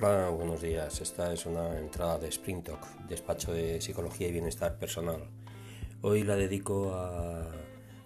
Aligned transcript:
Hola, 0.00 0.28
buenos 0.30 0.62
días. 0.62 1.00
Esta 1.00 1.32
es 1.32 1.44
una 1.44 1.76
entrada 1.76 2.18
de 2.18 2.28
Spring 2.28 2.62
Talk, 2.62 2.86
despacho 3.08 3.52
de 3.52 3.80
psicología 3.80 4.28
y 4.28 4.32
bienestar 4.32 4.78
personal. 4.78 5.24
Hoy 6.02 6.22
la 6.22 6.36
dedico 6.36 6.94
a 6.94 7.50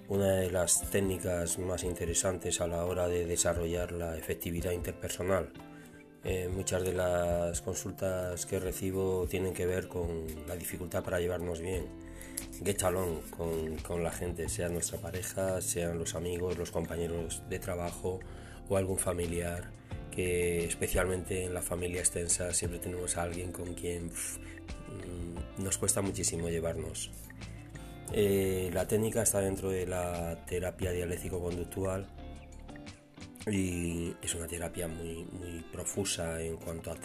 una 0.09 0.37
de 0.37 0.51
las 0.51 0.91
técnicas 0.91 1.59
más 1.59 1.85
interesantes 1.85 2.63
a 2.63 2.67
la 2.67 2.87
hora 2.87 3.09
de 3.09 3.27
desarrollar 3.27 3.93
la 3.93 4.17
efectividad 4.17 4.71
interpersonal. 4.71 5.53
Eh, 6.25 6.49
muchas 6.51 6.83
de 6.83 6.95
las 6.95 7.61
consultas 7.61 8.47
que 8.47 8.59
recibo 8.59 9.27
tienen 9.29 9.53
que 9.53 9.67
ver 9.67 9.87
con 9.87 10.25
la 10.49 10.57
dificultad 10.57 11.05
para 11.05 11.21
llevarnos 11.21 11.61
bien, 11.61 11.85
get 12.65 12.83
along 12.85 13.21
con, 13.37 13.77
con 13.79 14.03
la 14.03 14.13
gente, 14.13 14.49
sea 14.49 14.71
nuestra 14.71 14.99
pareja, 14.99 15.61
sean 15.61 15.99
los 15.99 16.15
amigos, 16.15 16.57
los 16.57 16.71
compañeros 16.71 17.43
de 17.51 17.59
trabajo 17.59 18.19
o 18.71 18.79
algún 18.79 18.97
familiar 18.97 19.82
que 20.15 20.65
especialmente 20.65 21.45
en 21.45 21.55
la 21.55 21.63
familia 21.63 22.01
extensa 22.01 22.53
siempre 22.53 22.79
tenemos 22.79 23.17
a 23.17 23.23
alguien 23.23 23.51
con 23.51 23.75
quien 23.75 24.07
mm, 24.07 25.63
nos 25.63 25.79
cuesta 25.79 26.03
muchísimo 26.03 26.49
llevarnos. 26.49 27.11
Eh, 28.13 28.71
la 28.73 28.87
técnica 28.87 29.23
está 29.23 29.41
dentro 29.41 29.71
de 29.71 29.87
la 29.87 30.45
terapia 30.47 30.93
dialéctico-conductual 30.93 32.07
y 33.51 34.15
es 34.23 34.35
una 34.35 34.47
terapia 34.47 34.87
muy, 34.87 35.27
profusa 35.73 36.41
en 36.43 36.59
cuanto 36.59 36.93
a, 36.93 36.97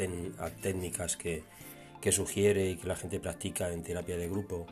técnicas 0.62 1.16
que, 1.16 1.44
que, 2.02 2.12
sugiere 2.12 2.70
y 2.70 2.76
que 2.76 2.88
la 2.88 2.98
gente 2.98 3.20
practica 3.20 3.72
en 3.72 3.82
terapia 3.84 4.18
de 4.18 4.28
grupo 4.28 4.68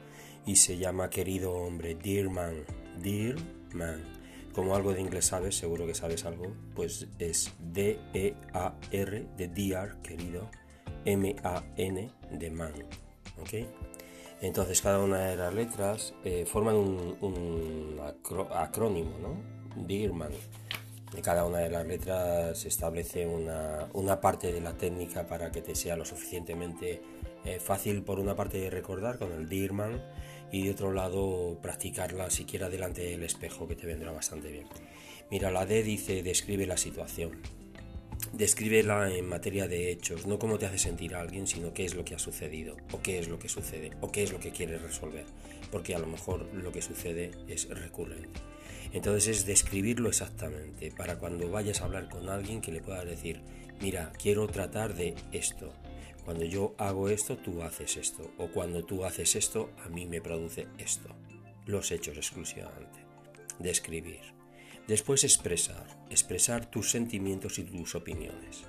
y 0.45 0.57
se 0.57 0.77
llama 0.77 1.09
querido 1.09 1.53
hombre, 1.53 1.95
dear 1.95 2.29
man, 2.29 2.65
dear 3.01 3.37
man 3.73 4.24
como 4.55 4.73
algo 4.73 4.93
de 4.93 5.01
inglés 5.01 5.25
sabes, 5.25 5.57
seguro 5.57 5.85
que 5.85 5.93
sabes 5.93 6.23
algo, 6.23 6.55
pues 6.73 7.07
es 7.19 7.51
D-E-A-R 7.59 9.27
de 9.37 9.47
dear, 9.49 10.01
querido, 10.01 10.49
M-A-N 11.03 12.11
de 12.31 12.51
man. 12.51 12.73
¿ok? 13.41 13.67
Entonces 14.41 14.81
cada 14.81 15.03
una 15.03 15.25
de 15.25 15.35
las 15.35 15.53
letras 15.53 16.13
eh, 16.23 16.45
forman 16.45 16.75
un, 16.75 17.99
acrónimo, 18.53 19.17
¿no? 19.19 19.85
Dearman. 19.85 20.31
De 21.13 21.21
cada 21.21 21.45
una 21.45 21.59
de 21.59 21.69
las 21.69 21.85
letras 21.85 22.65
establece 22.65 23.27
una, 23.27 23.87
una, 23.93 24.19
parte 24.19 24.51
de 24.51 24.61
la 24.61 24.73
técnica 24.73 25.27
para 25.27 25.51
que 25.51 25.61
te 25.61 25.75
sea 25.75 25.95
lo 25.95 26.05
suficientemente 26.05 27.01
eh, 27.43 27.59
fácil 27.59 28.03
por 28.03 28.19
una 28.19 28.35
parte 28.35 28.57
de 28.57 28.69
recordar 28.69 29.17
con 29.17 29.31
el 29.31 29.47
Dearman 29.47 30.01
y 30.51 30.63
de 30.63 30.71
otro 30.71 30.91
lado 30.91 31.57
practicarla 31.61 32.29
siquiera 32.29 32.69
delante 32.69 33.01
del 33.01 33.23
espejo 33.23 33.67
que 33.67 33.75
te 33.75 33.87
vendrá 33.87 34.11
bastante 34.11 34.51
bien. 34.51 34.67
Mira, 35.31 35.51
la 35.51 35.65
D 35.65 35.83
dice 35.83 36.23
describe 36.23 36.65
la 36.65 36.77
situación. 36.77 37.41
Descríbela 38.33 39.11
en 39.13 39.27
materia 39.27 39.67
de 39.67 39.91
hechos, 39.91 40.25
no 40.25 40.39
cómo 40.39 40.57
te 40.57 40.65
hace 40.65 40.77
sentir 40.77 41.15
alguien, 41.15 41.47
sino 41.47 41.73
qué 41.73 41.85
es 41.85 41.95
lo 41.95 42.05
que 42.05 42.15
ha 42.15 42.19
sucedido, 42.19 42.75
o 42.91 43.01
qué 43.01 43.19
es 43.19 43.27
lo 43.27 43.39
que 43.39 43.49
sucede, 43.49 43.91
o 44.01 44.11
qué 44.11 44.23
es 44.23 44.31
lo 44.31 44.39
que 44.39 44.51
quieres 44.51 44.81
resolver, 44.81 45.25
porque 45.71 45.95
a 45.95 45.99
lo 45.99 46.07
mejor 46.07 46.47
lo 46.53 46.71
que 46.71 46.81
sucede 46.81 47.31
es 47.47 47.69
recurrente. 47.69 48.39
Entonces 48.93 49.27
es 49.27 49.45
describirlo 49.45 50.09
exactamente, 50.09 50.91
para 50.91 51.17
cuando 51.17 51.49
vayas 51.49 51.81
a 51.81 51.85
hablar 51.85 52.09
con 52.09 52.29
alguien 52.29 52.61
que 52.61 52.71
le 52.71 52.81
puedas 52.81 53.05
decir, 53.05 53.41
mira, 53.81 54.11
quiero 54.21 54.47
tratar 54.47 54.95
de 54.95 55.15
esto, 55.31 55.73
cuando 56.25 56.43
yo 56.43 56.73
hago 56.79 57.07
esto, 57.09 57.37
tú 57.37 57.61
haces 57.61 57.97
esto. 57.97 58.31
O 58.39 58.47
cuando 58.47 58.83
tú 58.83 59.05
haces 59.05 59.35
esto, 59.35 59.69
a 59.85 59.89
mí 59.89 60.07
me 60.07 60.21
produce 60.21 60.67
esto. 60.79 61.09
Los 61.67 61.91
hechos 61.91 62.17
exclusivamente. 62.17 63.05
Describir. 63.59 64.21
Después 64.87 65.23
expresar. 65.23 65.85
Expresar 66.09 66.69
tus 66.69 66.89
sentimientos 66.89 67.59
y 67.59 67.63
tus 67.63 67.93
opiniones. 67.93 68.63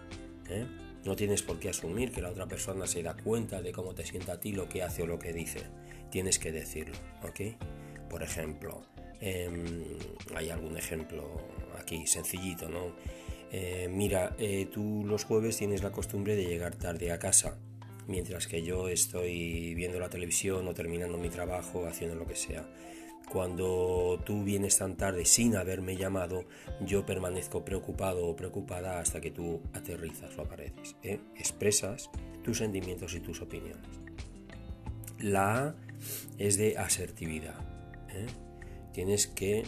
¿eh? 0.50 0.66
No 1.06 1.16
tienes 1.16 1.42
por 1.42 1.58
qué 1.58 1.70
asumir 1.70 2.12
que 2.12 2.20
la 2.20 2.30
otra 2.30 2.46
persona 2.46 2.86
se 2.86 3.02
da 3.02 3.16
cuenta 3.16 3.62
de 3.62 3.72
cómo 3.72 3.94
te 3.94 4.04
sienta 4.04 4.34
a 4.34 4.40
ti, 4.40 4.52
lo 4.52 4.68
que 4.68 4.82
hace 4.82 5.04
o 5.04 5.06
lo 5.06 5.18
que 5.18 5.32
dice. 5.32 5.62
Tienes 6.10 6.38
que 6.38 6.52
decirlo, 6.52 6.96
¿ok? 7.22 7.56
Por 8.10 8.22
ejemplo, 8.22 8.82
em, 9.20 9.96
hay 10.34 10.50
algún 10.50 10.76
ejemplo 10.76 11.40
aquí 11.78 12.06
sencillito, 12.06 12.68
¿no? 12.68 12.94
Eh, 13.58 13.88
mira, 13.88 14.36
eh, 14.38 14.68
tú 14.70 15.02
los 15.06 15.24
jueves 15.24 15.56
tienes 15.56 15.82
la 15.82 15.90
costumbre 15.90 16.36
de 16.36 16.44
llegar 16.44 16.76
tarde 16.76 17.10
a 17.10 17.18
casa, 17.18 17.56
mientras 18.06 18.46
que 18.46 18.62
yo 18.62 18.86
estoy 18.90 19.74
viendo 19.74 19.98
la 19.98 20.10
televisión 20.10 20.68
o 20.68 20.74
terminando 20.74 21.16
mi 21.16 21.30
trabajo, 21.30 21.86
haciendo 21.86 22.16
lo 22.16 22.26
que 22.26 22.36
sea. 22.36 22.68
Cuando 23.32 24.20
tú 24.26 24.44
vienes 24.44 24.76
tan 24.76 24.98
tarde 24.98 25.24
sin 25.24 25.56
haberme 25.56 25.96
llamado, 25.96 26.44
yo 26.82 27.06
permanezco 27.06 27.64
preocupado 27.64 28.26
o 28.26 28.36
preocupada 28.36 29.00
hasta 29.00 29.22
que 29.22 29.30
tú 29.30 29.62
aterrizas 29.72 30.36
o 30.36 30.42
apareces. 30.42 30.94
¿eh? 31.02 31.18
Expresas 31.34 32.10
tus 32.44 32.58
sentimientos 32.58 33.14
y 33.14 33.20
tus 33.20 33.40
opiniones. 33.40 33.88
La 35.18 35.68
A 35.68 35.74
es 36.36 36.58
de 36.58 36.76
asertividad. 36.76 37.58
Tienes 38.92 39.26
que 39.26 39.64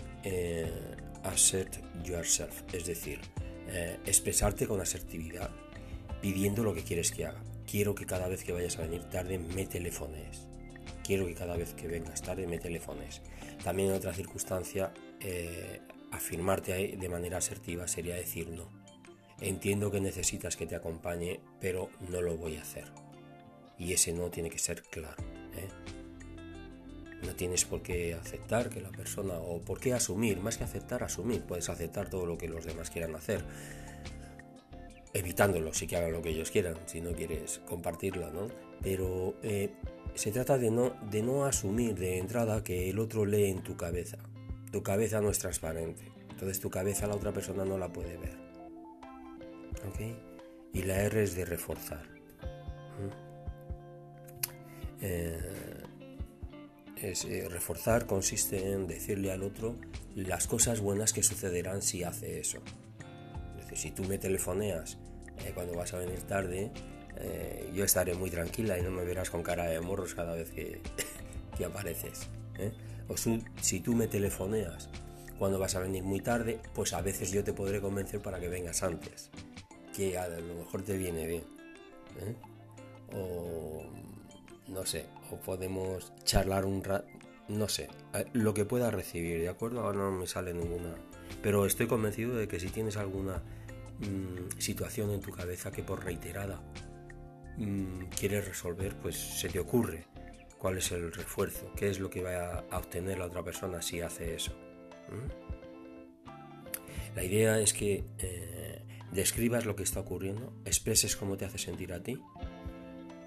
assert 1.22 1.78
yourself, 2.04 2.62
es 2.75 2.84
decir, 2.84 3.21
eh, 3.69 3.99
expresarte 4.06 4.67
con 4.67 4.81
asertividad, 4.81 5.51
pidiendo 6.21 6.62
lo 6.65 6.75
que 6.75 6.83
quieres 6.83 7.12
que 7.12 7.27
haga. 7.27 7.43
Quiero 7.71 7.95
que 7.95 8.06
cada 8.06 8.29
vez 8.29 8.45
que 8.45 8.53
vayas 8.53 8.79
a 8.79 8.83
venir 8.83 9.03
tarde 9.05 9.39
me 9.39 9.67
telefones. 9.67 10.47
Quiero 11.05 11.27
que 11.27 11.34
cada 11.34 11.56
vez 11.56 11.75
que 11.75 11.87
vengas 11.87 12.23
tarde 12.23 12.47
me 12.47 12.59
telefones. 12.59 13.23
También 13.62 13.91
en 13.91 13.97
otra 13.97 14.15
circunstancia, 14.15 14.93
eh, 15.21 15.81
afirmarte 16.12 16.97
de 16.97 17.09
manera 17.09 17.39
asertiva 17.39 17.87
sería 17.89 18.15
decir 18.15 18.49
no. 18.49 18.71
Entiendo 19.41 19.91
que 19.91 20.01
necesitas 20.01 20.57
que 20.57 20.67
te 20.67 20.75
acompañe, 20.75 21.41
pero 21.61 21.91
no 22.09 22.21
lo 22.23 22.37
voy 22.37 22.57
a 22.57 22.62
hacer. 22.62 22.87
Y 23.78 23.93
ese 23.93 24.12
no 24.12 24.31
tiene 24.31 24.51
que 24.51 24.59
ser 24.59 24.83
claro. 24.83 25.23
¿eh? 25.55 25.97
Tienes 27.38 27.65
por 27.65 27.82
qué 27.82 28.15
aceptar 28.15 28.69
que 28.69 28.81
la 28.81 28.91
persona, 28.91 29.34
o 29.34 29.60
por 29.60 29.78
qué 29.78 29.94
asumir, 29.94 30.41
más 30.41 30.59
que 30.59 30.65
aceptar, 30.65 31.04
asumir. 31.04 31.43
Puedes 31.43 31.69
aceptar 31.69 32.10
todo 32.10 32.26
lo 32.26 32.37
que 32.37 32.49
los 32.49 32.65
demás 32.65 32.91
quieran 32.91 33.15
hacer, 33.15 33.44
evitándolo 35.15 35.72
si 35.72 35.87
que 35.87 35.97
hagan 35.97 36.10
lo 36.10 36.21
que 36.21 36.31
ellos 36.31 36.50
quieran, 36.50 36.75
si 36.87 37.00
no 37.00 37.12
quieres 37.12 37.60
compartirla, 37.60 38.31
¿no? 38.31 38.48
Pero 38.82 39.37
eh, 39.44 39.71
se 40.15 40.32
trata 40.32 40.59
de 40.59 40.72
no, 40.72 40.97
de 41.12 41.22
no 41.22 41.44
asumir 41.44 41.94
de 41.94 42.19
entrada 42.19 42.65
que 42.65 42.91
el 42.91 42.98
otro 42.98 43.25
lee 43.25 43.50
en 43.50 43.62
tu 43.62 43.77
cabeza. 43.77 44.19
Tu 44.72 44.82
cabeza 44.82 45.21
no 45.21 45.31
es 45.31 45.38
transparente, 45.38 46.10
entonces 46.31 46.59
tu 46.59 46.71
cabeza 46.71 47.06
la 47.06 47.15
otra 47.15 47.31
persona 47.31 47.65
no 47.65 47.78
la 47.78 47.93
puede 47.93 48.16
ver. 48.16 48.37
¿Ok? 49.87 50.00
Y 50.72 50.82
la 50.82 51.03
R 51.03 51.22
es 51.22 51.37
de 51.37 51.44
reforzar. 51.44 52.03
Eh, 55.00 55.68
es, 57.03 57.25
eh, 57.25 57.48
reforzar 57.48 58.06
consiste 58.06 58.72
en 58.72 58.86
decirle 58.86 59.32
al 59.32 59.42
otro 59.42 59.76
las 60.14 60.47
cosas 60.47 60.81
buenas 60.81 61.12
que 61.12 61.22
sucederán 61.22 61.82
si 61.82 62.03
hace 62.03 62.41
eso. 62.41 62.59
Es 63.59 63.64
decir, 63.64 63.78
si 63.78 63.91
tú 63.91 64.04
me 64.04 64.19
telefoneas 64.19 64.98
eh, 65.44 65.53
cuando 65.54 65.75
vas 65.75 65.94
a 65.94 65.98
venir 65.98 66.22
tarde, 66.22 66.70
eh, 67.16 67.70
yo 67.75 67.84
estaré 67.84 68.14
muy 68.14 68.31
tranquila 68.31 68.78
y 68.78 68.82
no 68.82 68.91
me 68.91 69.04
verás 69.04 69.31
con 69.31 69.42
cara 69.42 69.66
de 69.66 69.81
morros 69.81 70.14
cada 70.14 70.34
vez 70.34 70.50
que, 70.50 70.81
que 71.56 71.64
apareces. 71.64 72.28
O 73.09 73.16
si 73.16 73.80
tú 73.80 73.94
me 73.94 74.09
telefoneas 74.09 74.91
cuando 75.38 75.59
vas 75.59 75.76
a 75.76 75.80
venir 75.80 76.03
muy 76.03 76.20
tarde, 76.20 76.60
pues 76.75 76.92
a 76.92 77.00
veces 77.00 77.30
yo 77.30 77.44
te 77.44 77.53
podré 77.53 77.80
convencer 77.80 78.20
para 78.20 78.41
que 78.41 78.48
vengas 78.48 78.82
antes, 78.82 79.30
que 79.94 80.19
a 80.19 80.28
lo 80.28 80.54
mejor 80.56 80.82
te 80.82 80.97
viene 80.97 81.26
bien. 81.26 81.44
O 83.15 83.84
no 84.69 84.84
sé, 84.84 85.06
o 85.31 85.37
podemos 85.37 86.12
charlar 86.25 86.65
un 86.65 86.84
rato, 86.84 87.06
no 87.49 87.69
sé, 87.69 87.89
eh, 88.15 88.27
lo 88.33 88.55
que 88.55 88.65
pueda 88.65 88.91
recibir, 88.91 89.41
¿de 89.41 89.49
acuerdo? 89.49 89.81
Ahora 89.81 89.99
no 89.99 90.12
me 90.12 90.27
sale 90.27 90.53
ninguna, 90.53 90.95
pero 91.43 91.67
estoy 91.67 91.87
convencido 91.87 92.37
de 92.37 92.49
que 92.49 92.61
si 92.61 92.69
tienes 92.69 92.97
alguna 92.97 93.43
mm, 94.01 94.59
situación 94.59 95.11
en 95.11 95.21
tu 95.21 95.31
cabeza 95.31 95.73
que 95.73 95.83
por 95.83 96.04
reiterada 96.04 96.60
mm, 97.57 98.04
quieres 98.19 98.47
resolver, 98.47 98.97
pues 98.97 99.16
se 99.16 99.48
te 99.48 99.59
ocurre 99.59 100.07
cuál 100.59 100.78
es 100.78 100.92
el 100.92 101.13
refuerzo, 101.13 101.72
qué 101.77 101.89
es 101.89 102.01
lo 102.01 102.10
que 102.10 102.22
va 102.22 102.65
a 102.71 102.78
obtener 102.78 103.19
la 103.19 103.27
otra 103.27 103.42
persona 103.42 103.81
si 103.81 104.01
hace 104.01 104.34
eso. 104.34 104.53
La 107.15 107.25
idea 107.25 107.59
es 107.59 107.72
que 107.72 108.04
eh, 108.19 108.84
describas 109.13 109.65
lo 109.65 109.75
que 109.75 109.83
está 109.83 110.01
ocurriendo, 110.01 110.53
expreses 110.65 111.16
cómo 111.16 111.37
te 111.37 111.47
hace 111.47 111.59
sentir 111.59 111.92
a 111.92 112.03
ti 112.03 112.21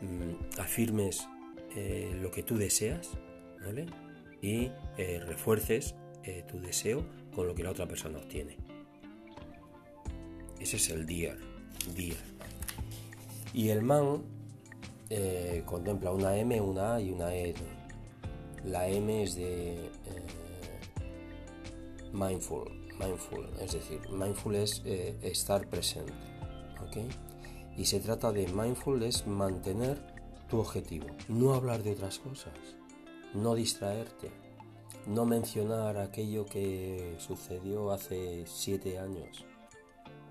Mm, 0.01 0.59
afirmes 0.59 1.27
eh, 1.75 2.17
lo 2.21 2.31
que 2.31 2.43
tú 2.43 2.57
deseas 2.57 3.09
y 4.41 4.71
eh, 4.97 5.21
refuerces 5.25 5.95
eh, 6.23 6.43
tu 6.47 6.59
deseo 6.59 7.05
con 7.33 7.47
lo 7.47 7.55
que 7.55 7.63
la 7.63 7.71
otra 7.71 7.87
persona 7.87 8.17
obtiene. 8.17 8.57
Ese 10.59 10.75
es 10.75 10.89
el 10.89 11.05
dear, 11.05 11.37
dear. 11.95 12.17
Y 13.53 13.69
el 13.69 13.81
man 13.81 14.23
contempla 15.65 16.11
una 16.11 16.37
M, 16.37 16.59
una 16.61 16.95
A 16.95 17.01
y 17.01 17.11
una 17.11 17.35
E. 17.35 17.53
La 18.63 18.87
M 18.87 19.23
es 19.23 19.35
de 19.35 19.89
mindful, 22.13 22.69
mindful, 22.99 23.49
es 23.61 23.73
decir, 23.73 23.99
mindful 24.09 24.55
es 24.55 24.81
estar 24.85 25.67
presente. 25.67 26.13
Y 27.77 27.85
se 27.85 27.99
trata 27.99 28.31
de 28.31 28.47
mindfulness, 28.47 29.25
mantener 29.25 30.10
tu 30.51 30.59
objetivo, 30.59 31.07
no 31.29 31.53
hablar 31.53 31.81
de 31.81 31.93
otras 31.93 32.19
cosas, 32.19 32.53
no 33.33 33.55
distraerte, 33.55 34.29
no 35.07 35.25
mencionar 35.25 35.95
aquello 35.95 36.45
que 36.45 37.15
sucedió 37.19 37.91
hace 37.91 38.43
siete 38.45 38.99
años 38.99 39.45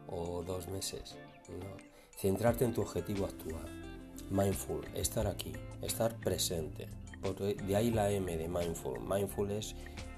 o 0.06 0.42
dos 0.42 0.68
meses, 0.68 1.16
no. 1.48 1.90
Centrarte 2.18 2.66
en 2.66 2.74
tu 2.74 2.82
objetivo 2.82 3.24
actual. 3.24 3.64
Mindful, 4.28 4.86
estar 4.94 5.26
aquí, 5.26 5.54
estar 5.80 6.14
presente. 6.16 6.86
de 7.66 7.76
ahí 7.76 7.90
la 7.90 8.10
M 8.10 8.36
de 8.36 8.46
mindful. 8.46 9.00
Mindful 9.00 9.50
es 9.52 9.74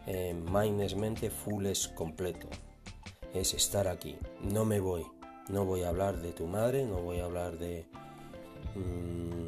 eh, 0.09 0.35
mind 0.35 0.81
es 0.81 0.97
mente, 0.97 1.31
full 1.31 1.67
es 1.67 1.87
completo. 1.87 2.49
Es 3.33 3.55
estar 3.55 3.87
aquí. 3.87 4.17
No 4.41 4.65
me 4.65 4.81
voy. 4.81 5.07
No 5.49 5.65
voy 5.65 5.85
a 5.85 5.91
hablar 5.91 6.21
de 6.21 6.33
tu 6.33 6.49
madre, 6.49 6.85
no 6.85 7.01
voy 7.03 7.21
a 7.21 7.25
hablar 7.25 7.57
de 7.57 7.87
mm, 8.75 9.42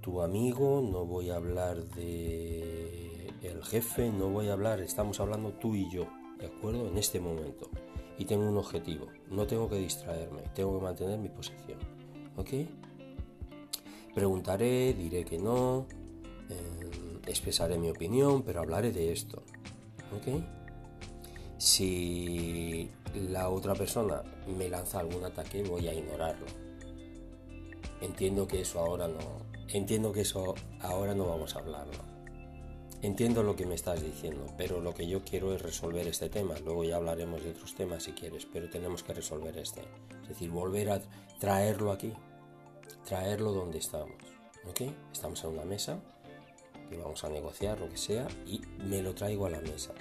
tu 0.00 0.22
amigo, 0.22 0.80
no 0.82 1.04
voy 1.04 1.30
a 1.30 1.36
hablar 1.36 1.84
de 1.94 3.32
el 3.42 3.62
jefe, 3.64 4.10
no 4.10 4.28
voy 4.30 4.48
a 4.48 4.54
hablar, 4.54 4.80
estamos 4.80 5.20
hablando 5.20 5.52
tú 5.52 5.74
y 5.74 5.90
yo, 5.90 6.06
¿de 6.38 6.46
acuerdo? 6.46 6.88
En 6.88 6.98
este 6.98 7.20
momento. 7.20 7.70
Y 8.18 8.24
tengo 8.24 8.48
un 8.48 8.56
objetivo, 8.56 9.06
no 9.30 9.46
tengo 9.46 9.68
que 9.68 9.76
distraerme, 9.76 10.42
tengo 10.54 10.78
que 10.78 10.84
mantener 10.84 11.18
mi 11.18 11.28
posición. 11.28 11.78
¿Ok? 12.36 12.50
Preguntaré, 14.14 14.92
diré 14.94 15.24
que 15.24 15.38
no, 15.38 15.86
eh, 16.50 17.20
expresaré 17.26 17.78
mi 17.78 17.90
opinión, 17.90 18.42
pero 18.42 18.60
hablaré 18.60 18.92
de 18.92 19.12
esto. 19.12 19.42
¿Ok? 20.16 20.42
Si 21.56 22.90
la 23.14 23.48
otra 23.48 23.74
persona 23.74 24.22
me 24.46 24.68
lanza 24.68 25.00
algún 25.00 25.24
ataque, 25.24 25.62
voy 25.62 25.88
a 25.88 25.94
ignorarlo. 25.94 26.46
Entiendo 28.00 28.46
que 28.46 28.62
eso 28.62 28.80
ahora 28.80 29.08
no. 29.08 29.49
Entiendo 29.72 30.12
que 30.12 30.22
eso 30.22 30.54
ahora 30.80 31.14
no 31.14 31.26
vamos 31.26 31.54
a 31.54 31.60
hablarlo. 31.60 31.92
Entiendo 33.02 33.42
lo 33.42 33.54
que 33.54 33.66
me 33.66 33.76
estás 33.76 34.02
diciendo, 34.02 34.44
pero 34.58 34.80
lo 34.80 34.92
que 34.92 35.06
yo 35.06 35.24
quiero 35.24 35.54
es 35.54 35.62
resolver 35.62 36.06
este 36.08 36.28
tema. 36.28 36.54
Luego 36.64 36.84
ya 36.84 36.96
hablaremos 36.96 37.42
de 37.42 37.50
otros 37.50 37.74
temas 37.74 38.02
si 38.02 38.12
quieres, 38.12 38.46
pero 38.52 38.68
tenemos 38.68 39.04
que 39.04 39.14
resolver 39.14 39.56
este. 39.56 39.82
Es 40.22 40.28
decir, 40.30 40.50
volver 40.50 40.90
a 40.90 41.00
traerlo 41.38 41.92
aquí, 41.92 42.12
traerlo 43.04 43.52
donde 43.52 43.78
estamos. 43.78 44.16
¿Ok? 44.68 44.82
Estamos 45.12 45.42
en 45.44 45.50
una 45.50 45.64
mesa 45.64 46.00
y 46.90 46.96
vamos 46.96 47.22
a 47.22 47.30
negociar 47.30 47.78
lo 47.78 47.88
que 47.88 47.96
sea 47.96 48.26
y 48.46 48.60
me 48.84 49.00
lo 49.02 49.14
traigo 49.14 49.46
a 49.46 49.50
la 49.50 49.60
mesa. 49.60 49.94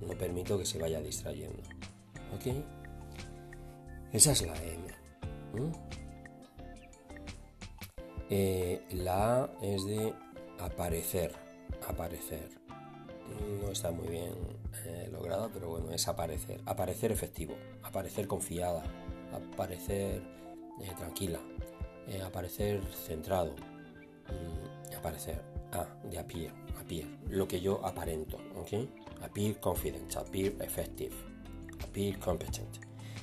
No 0.00 0.18
permito 0.18 0.58
que 0.58 0.66
se 0.66 0.78
vaya 0.78 1.00
distrayendo. 1.00 1.62
¿Ok? 2.34 2.52
Esa 4.12 4.32
es 4.32 4.42
la 4.42 4.56
M. 4.62 5.94
Eh, 8.30 8.82
la 8.90 9.44
A 9.44 9.50
es 9.62 9.84
de 9.84 10.14
aparecer 10.58 11.44
aparecer. 11.88 12.50
No 13.62 13.70
está 13.70 13.90
muy 13.90 14.08
bien 14.08 14.34
eh, 14.84 15.08
logrado, 15.10 15.50
pero 15.52 15.70
bueno, 15.70 15.90
es 15.92 16.06
aparecer. 16.08 16.60
Aparecer 16.66 17.10
efectivo, 17.12 17.54
aparecer 17.82 18.26
confiada, 18.26 18.82
aparecer 19.32 20.22
eh, 20.82 20.92
tranquila, 20.96 21.40
eh, 22.06 22.22
aparecer 22.22 22.82
centrado, 23.06 23.54
mm, 24.28 24.96
aparecer. 24.96 25.40
Ah, 25.72 25.88
de 26.08 26.18
appear, 26.18 26.52
appear, 26.78 27.08
lo 27.28 27.48
que 27.48 27.60
yo 27.60 27.84
aparento, 27.84 28.38
¿ok? 28.54 28.88
Appear 29.22 29.58
confident, 29.58 30.14
appear 30.16 30.52
effective, 30.60 31.12
appear 31.82 32.16
competent. 32.20 32.76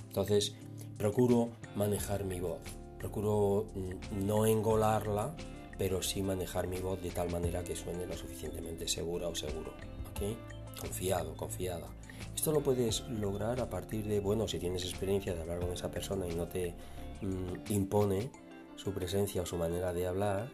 Entonces, 0.07 0.53
procuro 0.97 1.51
manejar 1.77 2.25
mi 2.25 2.41
voz, 2.41 2.59
procuro 3.01 3.65
mm, 3.73 4.27
no 4.27 4.45
engolarla, 4.45 5.35
pero 5.77 6.03
sí 6.03 6.21
manejar 6.21 6.67
mi 6.67 6.79
voz 6.79 7.01
de 7.01 7.09
tal 7.09 7.31
manera 7.31 7.63
que 7.63 7.75
suene 7.75 8.05
lo 8.05 8.15
suficientemente 8.15 8.87
segura 8.87 9.27
o 9.27 9.33
seguro. 9.33 9.73
¿ok? 10.11 10.79
Confiado, 10.79 11.35
confiada. 11.35 11.87
Esto 12.35 12.51
lo 12.51 12.61
puedes 12.61 13.01
lograr 13.09 13.59
a 13.59 13.69
partir 13.69 14.05
de, 14.05 14.19
bueno, 14.19 14.47
si 14.47 14.59
tienes 14.59 14.83
experiencia 14.85 15.33
de 15.33 15.41
hablar 15.41 15.59
con 15.59 15.73
esa 15.73 15.89
persona 15.89 16.27
y 16.27 16.35
no 16.35 16.47
te 16.47 16.75
mm, 17.21 17.71
impone 17.71 18.29
su 18.75 18.93
presencia 18.93 19.41
o 19.41 19.45
su 19.47 19.57
manera 19.57 19.93
de 19.93 20.05
hablar, 20.05 20.49